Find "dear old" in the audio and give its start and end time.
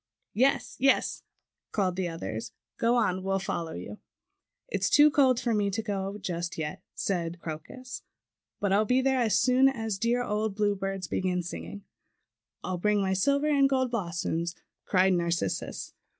9.99-10.55